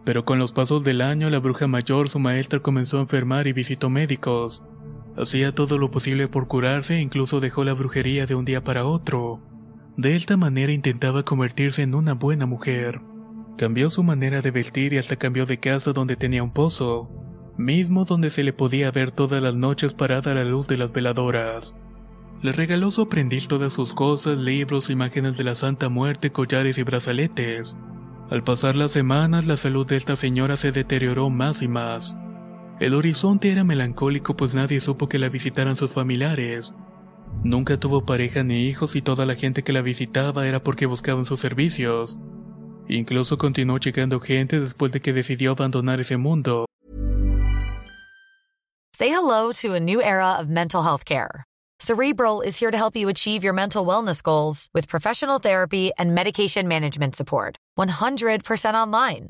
Pero 0.05 0.25
con 0.25 0.39
los 0.39 0.53
pasos 0.53 0.83
del 0.83 1.01
año 1.01 1.29
la 1.29 1.39
bruja 1.39 1.67
mayor, 1.67 2.09
su 2.09 2.17
maestra, 2.17 2.61
comenzó 2.61 2.97
a 2.97 3.01
enfermar 3.01 3.45
y 3.45 3.53
visitó 3.53 3.91
médicos. 3.91 4.63
Hacía 5.17 5.53
todo 5.55 5.79
lo 5.79 5.89
posible 5.89 6.27
por 6.27 6.47
curarse 6.47 6.97
e 6.97 7.01
incluso 7.01 7.39
dejó 7.39 7.63
la 7.63 7.73
brujería 7.73 8.27
de 8.27 8.35
un 8.35 8.45
día 8.45 8.63
para 8.63 8.85
otro. 8.85 9.41
De 9.97 10.15
esta 10.15 10.37
manera 10.37 10.71
intentaba 10.71 11.23
convertirse 11.23 11.81
en 11.81 11.95
una 11.95 12.13
buena 12.13 12.45
mujer. 12.45 13.01
Cambió 13.57 13.89
su 13.89 14.03
manera 14.03 14.41
de 14.41 14.51
vestir 14.51 14.93
y 14.93 14.99
hasta 14.99 15.15
cambió 15.15 15.47
de 15.47 15.59
casa 15.59 15.91
donde 15.91 16.15
tenía 16.15 16.43
un 16.43 16.51
pozo, 16.51 17.09
mismo 17.57 18.05
donde 18.05 18.29
se 18.29 18.43
le 18.43 18.53
podía 18.53 18.91
ver 18.91 19.09
todas 19.09 19.41
las 19.41 19.55
noches 19.55 19.95
parada 19.95 20.33
a 20.33 20.35
la 20.35 20.43
luz 20.43 20.67
de 20.67 20.77
las 20.77 20.93
veladoras. 20.93 21.73
Le 22.43 22.51
regaló 22.51 22.91
su 22.91 23.01
aprendiz 23.01 23.47
todas 23.47 23.73
sus 23.73 23.95
cosas, 23.95 24.39
libros, 24.39 24.91
imágenes 24.91 25.35
de 25.37 25.43
la 25.43 25.55
Santa 25.55 25.89
Muerte, 25.89 26.31
collares 26.31 26.77
y 26.77 26.83
brazaletes. 26.83 27.75
Al 28.29 28.43
pasar 28.43 28.75
las 28.75 28.91
semanas, 28.91 29.47
la 29.47 29.57
salud 29.57 29.87
de 29.87 29.95
esta 29.95 30.15
señora 30.15 30.57
se 30.57 30.71
deterioró 30.71 31.31
más 31.31 31.63
y 31.63 31.67
más. 31.67 32.15
El 32.79 32.93
horizonte 32.93 33.51
era 33.51 33.63
melancólico 33.63 34.37
pues 34.37 34.53
nadie 34.53 34.79
supo 34.79 35.09
que 35.09 35.17
la 35.17 35.29
visitaran 35.29 35.75
sus 35.75 35.93
familiares. 35.93 36.75
Nunca 37.43 37.79
tuvo 37.79 38.05
pareja 38.05 38.43
ni 38.43 38.67
hijos 38.67 38.95
y 38.95 39.01
toda 39.01 39.25
la 39.25 39.35
gente 39.35 39.63
que 39.63 39.73
la 39.73 39.81
visitaba 39.81 40.47
era 40.47 40.61
porque 40.61 40.85
buscaban 40.85 41.25
sus 41.25 41.39
servicios. 41.39 42.19
Incluso 42.87 43.39
continuó 43.39 43.79
llegando 43.79 44.19
gente 44.19 44.59
después 44.59 44.91
de 44.91 45.01
que 45.01 45.11
decidió 45.11 45.51
abandonar 45.53 45.99
ese 45.99 46.17
mundo. 46.17 46.65
Say 48.93 49.09
hello 49.09 49.51
to 49.61 49.73
a 49.73 49.79
new 49.79 49.99
era 50.01 50.39
of 50.39 50.47
mental 50.47 50.83
health 50.83 51.03
care. 51.03 51.43
Cerebral 51.79 52.41
is 52.41 52.59
here 52.59 52.71
to 52.71 52.77
help 52.77 52.95
you 52.95 53.09
achieve 53.09 53.43
your 53.43 53.53
mental 53.53 53.85
wellness 53.85 54.21
goals 54.21 54.69
with 54.73 54.87
professional 54.87 55.39
therapy 55.39 55.91
and 55.97 56.13
medication 56.13 56.67
management 56.67 57.15
support. 57.15 57.57
100% 57.77 58.73
online. 58.75 59.29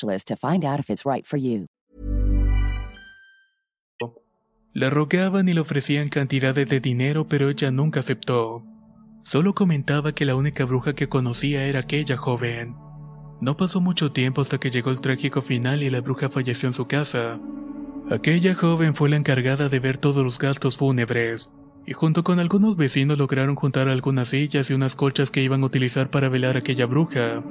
to 0.00 0.36
find 0.36 0.64
out 0.64 0.78
if 0.78 0.90
it's 0.90 1.04
right 1.04 1.26
for 1.26 1.38
you. 1.38 1.66
Le 4.76 4.90
rogaban 4.90 5.48
y 5.48 5.54
le 5.54 5.60
ofrecían 5.60 6.10
cantidades 6.10 6.68
de 6.68 6.80
dinero, 6.80 7.26
pero 7.26 7.48
ella 7.48 7.70
nunca 7.70 8.00
aceptó. 8.00 8.62
Solo 9.22 9.54
comentaba 9.54 10.12
que 10.12 10.26
la 10.26 10.36
única 10.36 10.66
bruja 10.66 10.94
que 10.94 11.08
conocía 11.08 11.64
era 11.64 11.80
aquella 11.80 12.18
joven. 12.18 12.76
No 13.40 13.56
pasó 13.56 13.80
mucho 13.80 14.12
tiempo 14.12 14.42
hasta 14.42 14.58
que 14.58 14.70
llegó 14.70 14.90
el 14.90 15.00
trágico 15.00 15.40
final 15.40 15.82
y 15.82 15.88
la 15.88 16.02
bruja 16.02 16.28
falleció 16.28 16.68
en 16.68 16.74
su 16.74 16.86
casa. 16.86 17.40
Aquella 18.10 18.54
joven 18.54 18.94
fue 18.94 19.08
la 19.08 19.16
encargada 19.16 19.70
de 19.70 19.80
ver 19.80 19.96
todos 19.96 20.22
los 20.22 20.38
gastos 20.38 20.76
fúnebres, 20.76 21.50
y 21.86 21.94
junto 21.94 22.22
con 22.22 22.38
algunos 22.38 22.76
vecinos 22.76 23.16
lograron 23.16 23.56
juntar 23.56 23.88
algunas 23.88 24.28
sillas 24.28 24.68
y 24.70 24.74
unas 24.74 24.94
colchas 24.94 25.30
que 25.30 25.42
iban 25.42 25.62
a 25.62 25.66
utilizar 25.66 26.10
para 26.10 26.28
velar 26.28 26.56
a 26.56 26.58
aquella 26.58 26.84
bruja, 26.84 27.42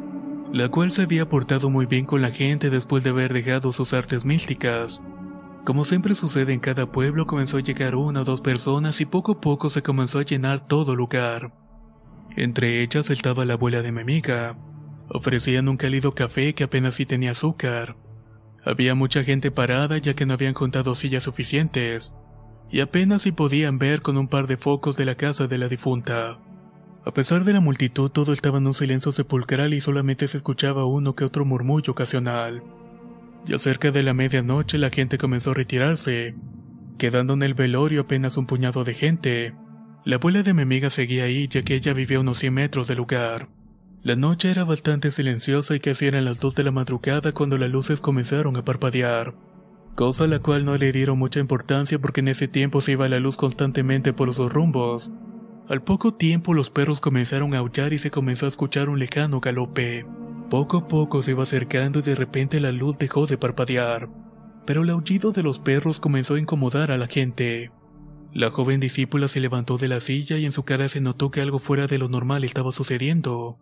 la 0.51 0.69
cual 0.69 0.91
se 0.91 1.03
había 1.03 1.27
portado 1.27 1.69
muy 1.69 1.85
bien 1.85 2.05
con 2.05 2.21
la 2.21 2.31
gente 2.31 2.69
después 2.69 3.03
de 3.03 3.09
haber 3.09 3.33
dejado 3.33 3.71
sus 3.71 3.93
artes 3.93 4.25
místicas. 4.25 5.01
Como 5.65 5.83
siempre 5.83 6.13
sucede 6.13 6.53
en 6.53 6.59
cada 6.59 6.91
pueblo, 6.91 7.25
comenzó 7.25 7.57
a 7.57 7.61
llegar 7.61 7.95
una 7.95 8.21
o 8.21 8.23
dos 8.23 8.41
personas 8.41 9.01
y 9.01 9.05
poco 9.05 9.33
a 9.33 9.41
poco 9.41 9.69
se 9.69 9.81
comenzó 9.81 10.19
a 10.19 10.23
llenar 10.23 10.67
todo 10.67 10.95
lugar. 10.95 11.51
Entre 12.35 12.81
ellas 12.81 13.09
estaba 13.09 13.45
la 13.45 13.53
abuela 13.53 13.81
de 13.81 13.91
mi 13.91 14.01
amiga. 14.01 14.57
Ofrecían 15.09 15.67
un 15.67 15.77
cálido 15.77 16.13
café 16.13 16.53
que 16.53 16.65
apenas 16.65 16.95
sí 16.95 17.05
tenía 17.05 17.31
azúcar. 17.31 17.97
Había 18.63 18.95
mucha 18.95 19.23
gente 19.23 19.51
parada 19.51 19.97
ya 19.97 20.15
que 20.15 20.25
no 20.25 20.33
habían 20.33 20.53
juntado 20.53 20.95
sillas 20.95 21.23
suficientes, 21.23 22.13
y 22.69 22.81
apenas 22.81 23.23
si 23.23 23.31
podían 23.31 23.77
ver 23.77 24.01
con 24.01 24.17
un 24.17 24.27
par 24.27 24.47
de 24.47 24.57
focos 24.57 24.97
de 24.97 25.05
la 25.05 25.15
casa 25.15 25.47
de 25.47 25.57
la 25.57 25.67
difunta. 25.67 26.39
A 27.05 27.13
pesar 27.13 27.43
de 27.43 27.53
la 27.53 27.59
multitud, 27.59 28.09
todo 28.09 28.33
estaba 28.33 28.57
en 28.57 28.65
un 28.65 28.73
silencio 28.73 29.11
sepulcral 29.11 29.75
y 29.75 29.81
solamente 29.81 30.27
se 30.27 30.37
escuchaba 30.37 30.85
uno 30.85 31.13
que 31.13 31.23
otro 31.23 31.45
murmullo 31.45 31.91
ocasional. 31.91 32.63
Ya 33.45 33.59
cerca 33.59 33.91
de 33.91 34.01
la 34.01 34.15
medianoche 34.15 34.79
la 34.79 34.89
gente 34.89 35.19
comenzó 35.19 35.51
a 35.51 35.53
retirarse, 35.53 36.33
quedando 36.97 37.35
en 37.35 37.43
el 37.43 37.53
velorio 37.53 38.01
apenas 38.01 38.37
un 38.37 38.47
puñado 38.47 38.83
de 38.83 38.95
gente. 38.95 39.53
La 40.03 40.15
abuela 40.15 40.41
de 40.41 40.55
mi 40.55 40.63
amiga 40.63 40.89
seguía 40.89 41.25
ahí 41.25 41.47
ya 41.47 41.61
que 41.61 41.75
ella 41.75 41.93
vivía 41.93 42.17
a 42.17 42.21
unos 42.21 42.39
100 42.39 42.53
metros 42.53 42.87
del 42.87 42.97
lugar. 42.97 43.49
La 44.01 44.15
noche 44.15 44.49
era 44.49 44.63
bastante 44.63 45.11
silenciosa 45.11 45.75
y 45.75 45.79
casi 45.79 46.07
eran 46.07 46.25
las 46.25 46.39
2 46.39 46.55
de 46.55 46.63
la 46.63 46.71
madrugada 46.71 47.33
cuando 47.33 47.59
las 47.59 47.69
luces 47.69 48.01
comenzaron 48.01 48.57
a 48.57 48.65
parpadear, 48.65 49.35
cosa 49.93 50.23
a 50.23 50.27
la 50.27 50.39
cual 50.39 50.65
no 50.65 50.75
le 50.75 50.91
dieron 50.91 51.19
mucha 51.19 51.39
importancia 51.39 51.99
porque 51.99 52.21
en 52.21 52.29
ese 52.29 52.47
tiempo 52.47 52.81
se 52.81 52.93
iba 52.93 53.07
la 53.09 53.19
luz 53.19 53.37
constantemente 53.37 54.11
por 54.11 54.33
dos 54.33 54.51
rumbos. 54.51 55.11
Al 55.67 55.81
poco 55.81 56.13
tiempo 56.13 56.53
los 56.53 56.69
perros 56.69 57.01
comenzaron 57.01 57.55
a 57.55 57.57
aullar 57.57 57.91
y 57.91 57.97
se 57.97 58.11
comenzó 58.11 58.45
a 58.45 58.49
escuchar 58.49 58.87
un 58.87 58.99
lejano 58.99 59.39
galope. 59.39 60.05
Poco 60.49 60.77
a 60.77 60.87
poco 60.87 61.23
se 61.23 61.31
iba 61.31 61.41
acercando 61.41 61.99
y 61.99 62.01
de 62.03 62.13
repente 62.13 62.59
la 62.59 62.71
luz 62.71 62.99
dejó 62.99 63.25
de 63.25 63.39
parpadear, 63.39 64.07
pero 64.67 64.83
el 64.83 64.91
aullido 64.91 65.31
de 65.31 65.41
los 65.41 65.57
perros 65.57 65.99
comenzó 65.99 66.35
a 66.35 66.39
incomodar 66.39 66.91
a 66.91 66.97
la 66.97 67.07
gente. 67.07 67.71
La 68.31 68.51
joven 68.51 68.79
discípula 68.79 69.27
se 69.27 69.39
levantó 69.39 69.77
de 69.77 69.87
la 69.87 70.01
silla 70.01 70.37
y 70.37 70.45
en 70.45 70.51
su 70.51 70.63
cara 70.63 70.87
se 70.87 71.01
notó 71.01 71.31
que 71.31 71.41
algo 71.41 71.57
fuera 71.57 71.87
de 71.87 71.97
lo 71.97 72.09
normal 72.09 72.43
estaba 72.43 72.71
sucediendo. 72.71 73.57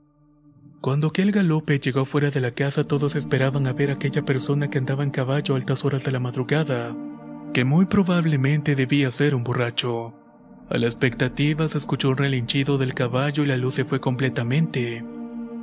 Cuando 0.82 1.08
aquel 1.08 1.32
galope 1.32 1.80
llegó 1.80 2.04
fuera 2.04 2.32
de 2.32 2.42
la 2.42 2.52
casa 2.52 2.84
todos 2.84 3.16
esperaban 3.16 3.66
a 3.66 3.72
ver 3.72 3.92
a 3.92 3.94
aquella 3.94 4.26
persona 4.26 4.70
que 4.70 4.78
andaba 4.78 5.06
en 5.06 5.12
caballo 5.12 5.54
a 5.54 5.58
altas 5.58 5.86
horas 5.86 6.04
de 6.04 6.12
la 6.12 6.20
madrugada, 6.20 6.94
que 7.54 7.64
muy 7.64 7.86
probablemente 7.86 8.76
debía 8.76 9.10
ser 9.12 9.36
un 9.36 9.46
borracho. 9.46 10.16
A 10.70 10.78
la 10.78 10.86
expectativa 10.86 11.68
se 11.68 11.78
escuchó 11.78 12.10
un 12.10 12.18
relinchido 12.18 12.78
del 12.78 12.94
caballo 12.94 13.44
y 13.44 13.48
la 13.48 13.58
luz 13.58 13.76
se 13.76 13.86
fue 13.86 14.00
completamente. 14.00 15.04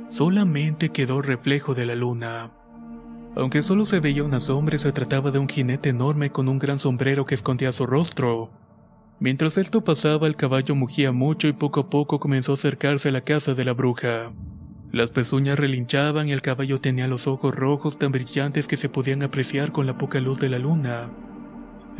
Solamente 0.09 0.89
quedó 0.89 1.21
reflejo 1.21 1.73
de 1.73 1.85
la 1.85 1.95
luna. 1.95 2.51
Aunque 3.35 3.63
solo 3.63 3.85
se 3.85 3.99
veía 3.99 4.23
una 4.23 4.39
sombra, 4.39 4.77
se 4.77 4.91
trataba 4.91 5.31
de 5.31 5.39
un 5.39 5.49
jinete 5.49 5.89
enorme 5.89 6.31
con 6.31 6.47
un 6.49 6.59
gran 6.59 6.79
sombrero 6.79 7.25
que 7.25 7.35
escondía 7.35 7.71
su 7.71 7.85
rostro. 7.85 8.51
Mientras 9.19 9.57
esto 9.57 9.83
pasaba, 9.83 10.27
el 10.27 10.35
caballo 10.35 10.75
mugía 10.75 11.11
mucho 11.11 11.47
y 11.47 11.53
poco 11.53 11.79
a 11.81 11.89
poco 11.89 12.19
comenzó 12.19 12.51
a 12.51 12.55
acercarse 12.55 13.09
a 13.09 13.11
la 13.11 13.21
casa 13.21 13.53
de 13.53 13.65
la 13.65 13.73
bruja. 13.73 14.31
Las 14.91 15.11
pezuñas 15.11 15.57
relinchaban 15.57 16.27
y 16.27 16.33
el 16.33 16.41
caballo 16.41 16.81
tenía 16.81 17.07
los 17.07 17.27
ojos 17.27 17.55
rojos 17.55 17.97
tan 17.97 18.11
brillantes 18.11 18.67
que 18.67 18.77
se 18.77 18.89
podían 18.89 19.23
apreciar 19.23 19.71
con 19.71 19.85
la 19.85 19.97
poca 19.97 20.19
luz 20.19 20.39
de 20.39 20.49
la 20.49 20.59
luna. 20.59 21.09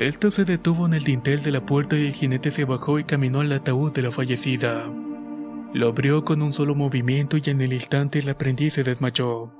Esta 0.01 0.31
se 0.31 0.45
detuvo 0.45 0.87
en 0.87 0.95
el 0.95 1.03
dintel 1.03 1.43
de 1.43 1.51
la 1.51 1.63
puerta 1.63 1.95
y 1.95 2.07
el 2.07 2.13
jinete 2.13 2.49
se 2.49 2.65
bajó 2.65 2.97
y 2.97 3.03
caminó 3.03 3.41
al 3.41 3.51
ataúd 3.51 3.93
de 3.93 4.01
la 4.01 4.09
fallecida. 4.09 4.91
Lo 5.75 5.89
abrió 5.89 6.25
con 6.25 6.41
un 6.41 6.53
solo 6.53 6.73
movimiento 6.73 7.37
y 7.37 7.47
en 7.51 7.61
el 7.61 7.71
instante 7.71 8.17
el 8.17 8.29
aprendiz 8.29 8.73
se 8.73 8.83
desmayó. 8.83 9.53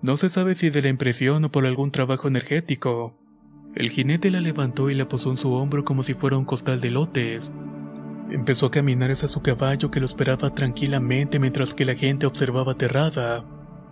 No 0.00 0.16
se 0.16 0.30
sabe 0.30 0.54
si 0.54 0.70
de 0.70 0.80
la 0.80 0.88
impresión 0.88 1.44
o 1.44 1.52
por 1.52 1.66
algún 1.66 1.90
trabajo 1.90 2.26
energético. 2.26 3.18
El 3.74 3.90
jinete 3.90 4.30
la 4.30 4.40
levantó 4.40 4.88
y 4.88 4.94
la 4.94 5.08
posó 5.08 5.30
en 5.30 5.36
su 5.36 5.52
hombro 5.52 5.84
como 5.84 6.02
si 6.02 6.14
fuera 6.14 6.38
un 6.38 6.46
costal 6.46 6.80
de 6.80 6.90
lotes. 6.90 7.52
Empezó 8.30 8.64
a 8.64 8.70
caminar 8.70 9.10
hacia 9.10 9.28
su 9.28 9.42
caballo 9.42 9.90
que 9.90 10.00
lo 10.00 10.06
esperaba 10.06 10.54
tranquilamente 10.54 11.38
mientras 11.38 11.74
que 11.74 11.84
la 11.84 11.96
gente 11.96 12.24
observaba 12.24 12.72
aterrada. 12.72 13.44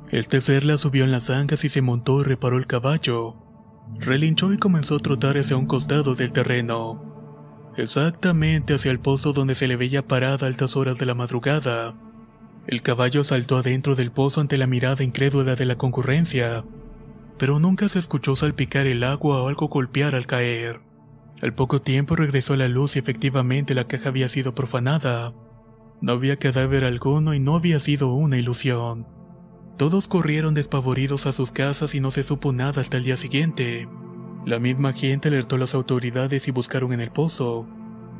El 0.09 0.28
tercer 0.28 0.64
la 0.64 0.78
subió 0.78 1.04
en 1.04 1.11
las 1.12 1.28
ancas 1.28 1.62
y 1.66 1.69
se 1.69 1.83
montó 1.83 2.23
y 2.23 2.25
reparó 2.25 2.57
el 2.57 2.66
caballo. 2.66 3.39
Relinchó 3.99 4.52
y 4.52 4.59
comenzó 4.59 4.97
a 4.97 5.00
trotar 5.00 5.37
hacia 5.37 5.56
un 5.56 5.66
costado 5.66 6.14
del 6.14 6.32
terreno. 6.32 7.11
Exactamente 7.76 8.75
hacia 8.75 8.90
el 8.90 9.00
pozo 9.00 9.32
donde 9.32 9.54
se 9.54 9.68
le 9.68 9.76
veía 9.76 10.06
parada 10.06 10.47
a 10.47 10.49
altas 10.49 10.76
horas 10.76 10.99
de 10.99 11.06
la 11.06 11.14
madrugada. 11.14 11.94
El 12.66 12.82
caballo 12.82 13.25
saltó 13.25 13.56
adentro 13.56 13.94
del 13.94 14.11
pozo 14.11 14.40
ante 14.40 14.59
la 14.59 14.66
mirada 14.66 15.02
incrédula 15.02 15.56
de 15.56 15.66
la 15.66 15.76
concurrencia, 15.76 16.64
pero 17.38 17.59
nunca 17.59 17.88
se 17.88 17.99
escuchó 17.99 18.37
salpicar 18.37 18.87
el 18.87 19.02
agua 19.02 19.42
o 19.42 19.49
algo 19.49 19.68
golpear 19.68 20.14
al 20.14 20.26
caer. 20.26 20.80
Al 21.42 21.54
poco 21.54 21.80
tiempo 21.80 22.16
regresó 22.16 22.54
la 22.56 22.68
luz 22.68 22.97
y 22.97 22.99
efectivamente 22.99 23.75
la 23.75 23.87
caja 23.87 24.11
había 24.11 24.28
sido 24.28 24.54
profanada. 24.54 25.32
No 26.02 26.12
había 26.12 26.37
cadáver 26.37 26.85
alguno 26.85 27.35
y 27.35 27.40
no 27.40 27.54
había 27.56 27.80
sido 27.80 28.12
una 28.14 28.37
ilusión. 28.37 29.06
Todos 29.80 30.08
corrieron 30.08 30.52
despavoridos 30.52 31.25
a 31.25 31.32
sus 31.32 31.52
casas 31.52 31.94
y 31.94 32.00
no 32.00 32.10
se 32.10 32.22
supo 32.22 32.52
nada 32.52 32.82
hasta 32.82 32.99
el 32.99 33.04
día 33.04 33.16
siguiente. 33.16 33.88
La 34.44 34.58
misma 34.58 34.92
gente 34.92 35.28
alertó 35.28 35.56
a 35.56 35.58
las 35.58 35.75
autoridades 35.75 36.46
y 36.49 36.50
buscaron 36.50 36.92
en 36.92 37.00
el 37.00 37.10
pozo. 37.10 37.66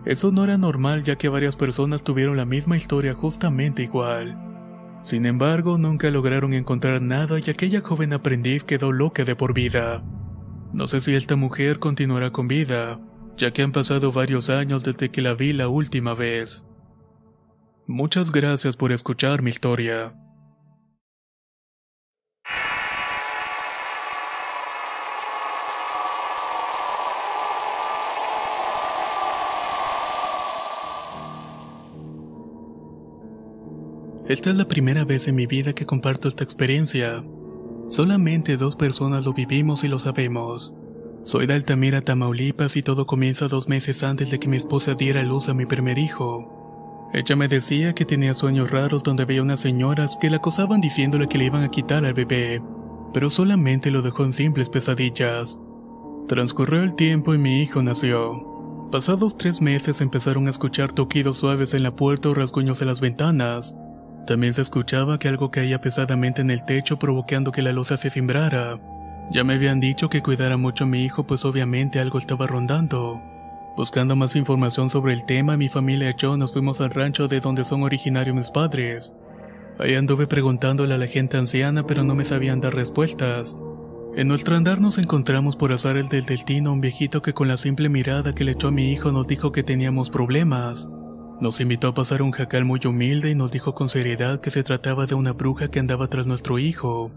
Eso 0.07 0.33
no 0.33 0.43
era 0.43 0.57
normal 0.57 1.03
ya 1.03 1.17
que 1.17 1.29
varias 1.29 1.57
personas 1.57 2.03
tuvieron 2.03 2.39
la 2.39 2.47
misma 2.47 2.79
historia 2.79 3.13
justamente 3.13 3.83
igual. 3.83 4.39
Sin 5.03 5.27
embargo, 5.27 5.77
nunca 5.77 6.11
lograron 6.11 6.55
encontrar 6.55 7.03
nada 7.03 7.39
y 7.39 7.51
aquella 7.51 7.83
joven 7.83 8.15
aprendiz 8.15 8.65
quedó 8.65 8.91
loca 8.91 9.27
de 9.27 9.37
por 9.37 9.53
vida. 9.53 10.03
No 10.73 10.87
sé 10.87 11.03
si 11.03 11.15
esta 11.15 11.37
mujer 11.37 11.79
continuará 11.79 12.31
con 12.31 12.49
vida, 12.49 12.99
ya 13.37 13.53
que 13.53 13.61
han 13.61 13.73
pasado 13.73 14.13
varios 14.13 14.49
años 14.49 14.83
desde 14.83 15.11
que 15.11 15.21
la 15.21 15.35
vi 15.35 15.53
la 15.53 15.69
última 15.69 16.15
vez. 16.15 16.65
Muchas 17.87 18.33
gracias 18.33 18.77
por 18.77 18.93
escuchar 18.93 19.43
mi 19.43 19.51
historia. 19.51 20.15
Esta 34.31 34.51
es 34.51 34.55
la 34.55 34.69
primera 34.69 35.05
vez 35.05 35.27
en 35.27 35.35
mi 35.35 35.47
vida 35.47 35.73
que 35.73 35.87
comparto 35.87 36.29
esta 36.29 36.45
experiencia. 36.45 37.25
Solamente 37.89 38.57
dos 38.57 38.77
personas 38.77 39.25
lo 39.25 39.33
vivimos 39.33 39.83
y 39.83 39.89
lo 39.89 39.99
sabemos. 39.99 40.73
Soy 41.25 41.49
de 41.49 41.55
Altamira, 41.55 42.03
Tamaulipas 42.03 42.77
y 42.77 42.83
todo 42.83 43.07
comienza 43.07 43.49
dos 43.49 43.67
meses 43.67 44.05
antes 44.05 44.31
de 44.31 44.39
que 44.39 44.47
mi 44.47 44.57
esposa 44.57 44.95
diera 44.95 45.25
luz 45.25 45.49
a 45.49 45.55
mi 45.55 45.67
primer 45.67 45.99
hijo. 45.99 47.11
Ella 47.13 47.35
me 47.35 47.49
decía 47.49 47.93
que 47.93 48.05
tenía 48.05 48.35
sueños 48.35 48.71
raros 48.71 49.03
donde 49.03 49.25
veía 49.25 49.43
unas 49.43 49.59
señoras 49.59 50.17
que 50.21 50.31
la 50.31 50.37
acosaban 50.37 50.81
diciéndole 50.81 51.27
que 51.27 51.39
le 51.39 51.47
iban 51.47 51.65
a 51.65 51.71
quitar 51.73 52.05
al 52.05 52.15
bebé, 52.15 52.63
pero 53.13 53.31
solamente 53.31 53.91
lo 53.91 54.01
dejó 54.01 54.23
en 54.23 54.33
simples 54.33 54.69
pesadillas. 54.69 55.59
Transcurrió 56.29 56.85
el 56.85 56.95
tiempo 56.95 57.35
y 57.35 57.39
mi 57.39 57.63
hijo 57.63 57.83
nació. 57.83 58.89
Pasados 58.93 59.37
tres 59.37 59.61
meses 59.61 60.01
empezaron 60.01 60.47
a 60.47 60.51
escuchar 60.51 60.93
toquidos 60.93 61.39
suaves 61.39 61.75
en 61.75 61.83
la 61.83 61.97
puerta 61.97 62.29
o 62.29 62.35
rasguños 62.35 62.81
en 62.81 62.87
las 62.87 63.01
ventanas. 63.01 63.75
También 64.31 64.55
se 64.55 64.63
escuchaba 64.63 65.19
que 65.19 65.27
algo 65.27 65.51
caía 65.51 65.81
pesadamente 65.81 66.41
en 66.41 66.51
el 66.51 66.65
techo 66.65 67.01
provocando 67.01 67.51
que 67.51 67.63
la 67.63 67.73
losa 67.73 67.97
se 67.97 68.11
cimbrara. 68.11 68.79
Ya 69.33 69.43
me 69.43 69.55
habían 69.55 69.81
dicho 69.81 70.09
que 70.09 70.23
cuidara 70.23 70.57
mucho 70.57 70.85
a 70.85 70.87
mi 70.87 71.05
hijo 71.05 71.27
pues 71.27 71.45
obviamente 71.45 71.99
algo 71.99 72.17
estaba 72.17 72.47
rondando. 72.47 73.21
Buscando 73.77 74.15
más 74.15 74.37
información 74.37 74.89
sobre 74.89 75.15
el 75.15 75.27
tema, 75.27 75.57
mi 75.57 75.69
familia 75.69 76.11
y 76.11 76.15
yo 76.17 76.37
nos 76.37 76.53
fuimos 76.53 76.81
al 76.81 76.91
rancho 76.91 77.27
de 77.27 77.41
donde 77.41 77.65
son 77.65 77.83
originarios 77.83 78.37
mis 78.37 78.53
padres. 78.53 79.13
Ahí 79.81 79.97
anduve 79.97 80.29
preguntándole 80.29 80.95
a 80.95 80.99
la 80.99 81.09
gente 81.09 81.37
anciana 81.37 81.85
pero 81.85 82.05
no 82.05 82.15
me 82.15 82.25
sabían 82.25 82.61
dar 82.61 82.73
respuestas. 82.73 83.57
En 84.15 84.29
nuestro 84.29 84.55
andar 84.55 84.81
nos 84.81 84.99
encontramos 84.99 85.57
por 85.57 85.73
azar 85.73 85.97
el 85.97 86.09
del 86.09 86.25
destino 86.25 86.73
un 86.73 86.81
viejito 86.81 87.21
que 87.21 87.35
con 87.35 87.49
la 87.49 87.57
simple 87.57 87.89
mirada 87.89 88.33
que 88.33 88.45
le 88.45 88.53
echó 88.53 88.69
a 88.69 88.71
mi 88.71 88.93
hijo 88.93 89.11
nos 89.11 89.27
dijo 89.27 89.51
que 89.51 89.65
teníamos 89.65 90.09
problemas. 90.09 90.89
Nos 91.41 91.59
invitó 91.61 91.89
a 91.89 91.95
pasar 91.95 92.21
un 92.21 92.33
jacal 92.33 92.67
muy 92.67 92.81
humilde 92.85 93.31
y 93.31 93.35
nos 93.35 93.51
dijo 93.51 93.75
con 93.75 93.89
seriedad 93.89 94.43
que 94.43 94.51
se 94.51 94.63
trataba 94.63 95.07
de 95.07 95.15
una 95.15 95.33
bruja 95.33 95.71
que 95.71 95.79
andaba 95.79 96.09
tras 96.09 96.27
nuestro 96.27 96.59
hijo. 96.59 97.11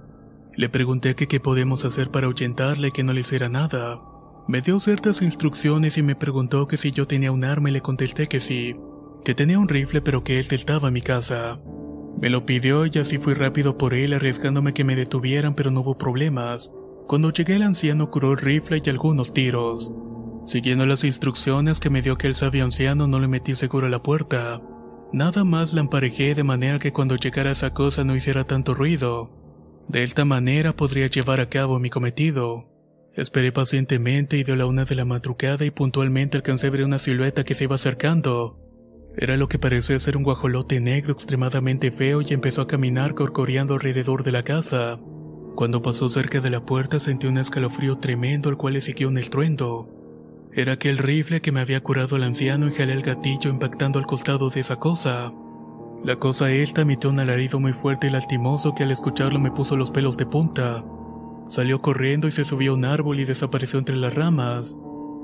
Le 0.56 0.70
pregunté 0.70 1.16
que 1.16 1.28
qué 1.28 1.42
podemos 1.42 1.84
hacer 1.84 2.10
para 2.10 2.28
ahuyentarle 2.28 2.88
y 2.88 2.92
que 2.92 3.04
no 3.04 3.12
le 3.12 3.20
hiciera 3.20 3.50
nada. 3.50 4.00
Me 4.48 4.62
dio 4.62 4.80
ciertas 4.80 5.22
instrucciones 5.22 5.98
y 5.98 6.04
me 6.04 6.16
preguntó 6.16 6.68
que 6.68 6.78
si 6.78 6.94
yo 6.94 7.06
tenía 7.06 7.34
un 7.34 7.44
arma 7.44 7.70
y 7.70 7.74
le 7.74 7.82
contesté 7.82 8.28
que 8.28 8.40
sí, 8.40 8.78
que 9.26 9.36
tenía 9.36 9.60
un 9.60 9.68
rifle 9.68 10.02
pero 10.02 10.24
que 10.24 10.40
él 10.40 10.48
estaba 10.52 10.88
en 10.88 10.94
mi 10.94 11.02
casa. 11.02 11.60
Me 12.22 12.30
lo 12.30 12.46
pidió 12.46 12.86
y 12.86 12.98
así 13.00 13.18
fui 13.18 13.34
rápido 13.34 13.78
por 13.78 13.94
él 13.94 14.14
arriesgándome 14.14 14.74
que 14.74 14.86
me 14.86 14.96
detuvieran 14.96 15.54
pero 15.54 15.70
no 15.70 15.82
hubo 15.82 15.98
problemas. 15.98 16.72
Cuando 17.08 17.34
llegué 17.34 17.58
el 17.58 17.64
anciano 17.64 18.10
curó 18.10 18.32
el 18.32 18.38
rifle 18.38 18.82
y 18.86 18.90
algunos 18.90 19.34
tiros. 19.34 19.92
Siguiendo 20.46 20.86
las 20.86 21.06
instrucciones 21.06 21.80
que 21.80 21.90
me 21.90 22.02
dio 22.02 22.14
aquel 22.14 22.36
sabio 22.36 22.66
anciano 22.66 23.08
no 23.08 23.20
le 23.20 23.30
metí 23.30 23.56
seguro 23.56 23.88
a 23.88 23.90
la 23.90 24.04
puerta. 24.04 24.62
Nada 25.14 25.44
más 25.46 25.74
la 25.74 25.82
emparejé 25.82 26.36
de 26.36 26.44
manera 26.44 26.80
que 26.80 26.92
cuando 26.92 27.16
llegara 27.16 27.52
esa 27.52 27.74
cosa 27.74 28.04
no 28.04 28.16
hiciera 28.16 28.44
tanto 28.44 28.74
ruido. 28.74 29.32
De 29.88 30.04
esta 30.04 30.26
manera 30.26 30.76
podría 30.76 31.08
llevar 31.08 31.40
a 31.40 31.50
cabo 31.50 31.80
mi 31.80 31.90
cometido. 31.90 32.70
Esperé 33.14 33.52
pacientemente 33.52 34.38
y 34.38 34.44
dio 34.44 34.56
la 34.56 34.66
una 34.66 34.86
de 34.86 34.96
la 34.96 35.06
madrugada 35.06 35.64
y 35.66 35.72
puntualmente 35.72 36.36
alcancé 36.36 36.68
a 36.68 36.72
ver 36.72 36.84
una 36.84 37.00
silueta 37.00 37.44
que 37.44 37.54
se 37.54 37.66
iba 37.66 37.76
acercando. 37.76 38.60
Era 39.16 39.38
lo 39.38 39.48
que 39.48 39.60
parecía 39.60 40.00
ser 40.00 40.18
un 40.18 40.24
guajolote 40.24 40.82
negro 40.82 41.14
extremadamente 41.14 41.92
feo 41.92 42.22
y 42.22 42.34
empezó 42.34 42.64
a 42.64 42.68
caminar 42.68 43.14
corcoreando 43.14 43.76
alrededor 43.76 44.24
de 44.24 44.32
la 44.32 44.44
casa. 44.44 45.00
Cuando 45.56 45.84
pasó 45.84 46.10
cerca 46.10 46.42
de 46.42 46.50
la 46.50 46.66
puerta 46.66 47.00
sentí 47.00 47.28
un 47.28 47.38
escalofrío 47.38 48.00
tremendo 48.00 48.50
al 48.50 48.58
cual 48.58 48.74
le 48.74 48.82
siguió 48.82 49.08
un 49.08 49.20
estruendo. 49.20 50.03
Era 50.56 50.74
aquel 50.74 51.00
rifle 51.00 51.42
que 51.42 51.52
me 51.52 51.62
había 51.62 51.82
curado 51.82 52.16
el 52.16 52.24
anciano 52.24 52.68
y 52.68 52.74
jalé 52.74 52.94
el 52.94 53.02
gatillo 53.02 53.50
impactando 53.50 53.98
al 53.98 54.06
costado 54.06 54.52
de 54.52 54.60
esa 54.60 54.76
cosa. 54.76 55.34
La 56.04 56.18
cosa 56.18 56.52
esta 56.52 56.82
emitió 56.82 57.10
un 57.10 57.20
alarido 57.20 57.60
muy 57.60 57.74
fuerte 57.74 58.06
y 58.08 58.10
lastimoso 58.12 58.76
que 58.76 58.84
al 58.84 58.92
escucharlo 58.92 59.40
me 59.40 59.50
puso 59.50 59.76
los 59.76 59.90
pelos 59.90 60.16
de 60.16 60.28
punta. 60.28 60.86
Salió 61.48 61.82
corriendo 61.82 62.28
y 62.28 62.32
se 62.32 62.44
subió 62.44 62.72
a 62.72 62.76
un 62.76 62.86
árbol 62.86 63.20
y 63.20 63.26
desapareció 63.26 63.80
entre 63.80 63.96
las 63.96 64.14
ramas. 64.14 64.78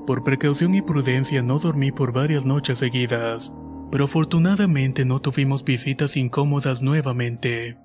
Por 0.04 0.24
precaución 0.24 0.74
y 0.74 0.82
prudencia 0.82 1.42
no 1.42 1.60
dormí 1.60 1.92
por 1.92 2.12
varias 2.12 2.44
noches 2.44 2.78
seguidas, 2.78 3.54
pero 3.92 4.06
afortunadamente 4.06 5.04
no 5.04 5.20
tuvimos 5.20 5.62
visitas 5.62 6.16
incómodas 6.16 6.82
nuevamente. 6.82 7.78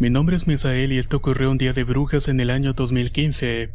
Mi 0.00 0.10
nombre 0.10 0.36
es 0.36 0.46
Misael 0.46 0.92
y 0.92 0.98
esto 0.98 1.16
ocurrió 1.16 1.50
un 1.50 1.58
día 1.58 1.72
de 1.72 1.82
brujas 1.82 2.28
en 2.28 2.38
el 2.38 2.50
año 2.50 2.72
2015. 2.72 3.72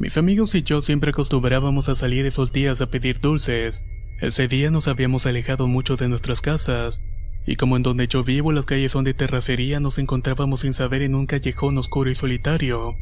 Mis 0.00 0.16
amigos 0.16 0.56
y 0.56 0.64
yo 0.64 0.82
siempre 0.82 1.10
acostumbrábamos 1.10 1.88
a 1.88 1.94
salir 1.94 2.26
esos 2.26 2.52
días 2.52 2.80
a 2.80 2.90
pedir 2.90 3.20
dulces. 3.20 3.84
Ese 4.20 4.48
día 4.48 4.72
nos 4.72 4.88
habíamos 4.88 5.24
alejado 5.24 5.68
mucho 5.68 5.94
de 5.94 6.08
nuestras 6.08 6.40
casas, 6.40 7.00
y 7.46 7.54
como 7.54 7.76
en 7.76 7.84
donde 7.84 8.08
yo 8.08 8.24
vivo 8.24 8.50
las 8.50 8.66
calles 8.66 8.90
son 8.90 9.04
de 9.04 9.14
terracería, 9.14 9.78
nos 9.78 9.98
encontrábamos 9.98 10.60
sin 10.60 10.72
saber 10.72 11.00
en 11.02 11.14
un 11.14 11.26
callejón 11.26 11.78
oscuro 11.78 12.10
y 12.10 12.16
solitario. 12.16 12.96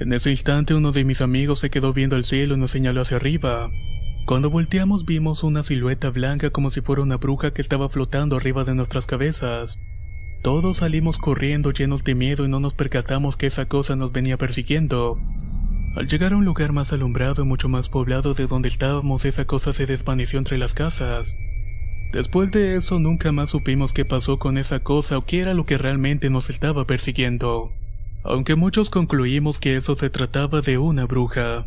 En 0.00 0.14
ese 0.14 0.30
instante 0.30 0.72
uno 0.72 0.92
de 0.92 1.04
mis 1.04 1.20
amigos 1.20 1.60
se 1.60 1.68
quedó 1.68 1.92
viendo 1.92 2.16
el 2.16 2.24
cielo 2.24 2.54
y 2.54 2.58
nos 2.58 2.70
señaló 2.70 3.02
hacia 3.02 3.18
arriba. 3.18 3.70
Cuando 4.24 4.48
volteamos 4.48 5.04
vimos 5.04 5.42
una 5.42 5.62
silueta 5.62 6.08
blanca 6.08 6.48
como 6.48 6.70
si 6.70 6.80
fuera 6.80 7.02
una 7.02 7.18
bruja 7.18 7.52
que 7.52 7.60
estaba 7.60 7.90
flotando 7.90 8.36
arriba 8.36 8.64
de 8.64 8.74
nuestras 8.74 9.04
cabezas. 9.04 9.78
Todos 10.42 10.78
salimos 10.78 11.18
corriendo 11.18 11.70
llenos 11.70 12.02
de 12.02 12.16
miedo 12.16 12.44
y 12.44 12.48
no 12.48 12.58
nos 12.58 12.74
percatamos 12.74 13.36
que 13.36 13.46
esa 13.46 13.66
cosa 13.66 13.94
nos 13.94 14.10
venía 14.10 14.36
persiguiendo. 14.36 15.16
Al 15.94 16.08
llegar 16.08 16.32
a 16.32 16.36
un 16.36 16.44
lugar 16.44 16.72
más 16.72 16.92
alumbrado 16.92 17.44
y 17.44 17.46
mucho 17.46 17.68
más 17.68 17.88
poblado 17.88 18.34
de 18.34 18.48
donde 18.48 18.68
estábamos, 18.68 19.24
esa 19.24 19.44
cosa 19.44 19.72
se 19.72 19.86
desvaneció 19.86 20.40
entre 20.40 20.58
las 20.58 20.74
casas. 20.74 21.36
Después 22.12 22.50
de 22.50 22.76
eso 22.76 22.98
nunca 22.98 23.30
más 23.30 23.50
supimos 23.50 23.92
qué 23.92 24.04
pasó 24.04 24.40
con 24.40 24.58
esa 24.58 24.80
cosa 24.80 25.16
o 25.16 25.24
qué 25.24 25.40
era 25.40 25.54
lo 25.54 25.64
que 25.64 25.78
realmente 25.78 26.28
nos 26.28 26.50
estaba 26.50 26.88
persiguiendo. 26.88 27.70
Aunque 28.24 28.56
muchos 28.56 28.90
concluimos 28.90 29.60
que 29.60 29.76
eso 29.76 29.94
se 29.94 30.10
trataba 30.10 30.60
de 30.60 30.76
una 30.76 31.04
bruja. 31.04 31.66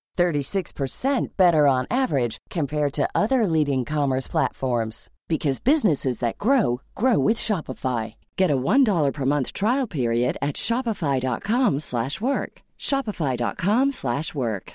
36% 0.21 1.29
better 1.35 1.65
on 1.65 1.87
average 1.89 2.37
compared 2.51 2.93
to 2.93 3.09
other 3.15 3.47
leading 3.47 3.83
commerce 3.85 4.27
platforms 4.27 5.09
because 5.27 5.59
businesses 5.71 6.19
that 6.19 6.37
grow 6.37 6.81
grow 6.93 7.17
with 7.17 7.37
Shopify. 7.37 8.13
Get 8.37 8.51
a 8.51 8.63
$1 8.73 9.13
per 9.13 9.25
month 9.25 9.53
trial 9.53 9.87
period 9.87 10.37
at 10.47 10.55
shopify.com/work. 10.67 12.51
shopify.com/work. 12.89 14.73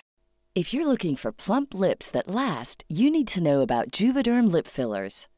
If 0.61 0.73
you're 0.73 0.91
looking 0.93 1.17
for 1.17 1.41
plump 1.45 1.69
lips 1.75 2.07
that 2.11 2.35
last, 2.43 2.77
you 2.89 3.11
need 3.11 3.29
to 3.35 3.43
know 3.43 3.61
about 3.63 3.91
Juvederm 4.01 4.47
lip 4.51 4.67
fillers. 4.67 5.27